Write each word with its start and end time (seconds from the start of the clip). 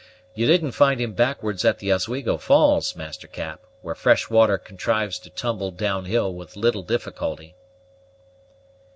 You 0.33 0.47
didn't 0.47 0.71
find 0.71 0.99
him 0.99 1.13
backwards 1.13 1.63
at 1.63 1.77
the 1.77 1.93
Oswego 1.93 2.37
Falls, 2.39 2.95
Master 2.95 3.27
Cap, 3.27 3.61
where 3.83 3.93
fresh 3.93 4.31
water 4.31 4.57
contrives 4.57 5.19
to 5.19 5.29
tumble 5.29 5.69
down 5.69 6.05
hill 6.05 6.33
with 6.33 6.55
little 6.55 6.81
difficulty." 6.81 7.55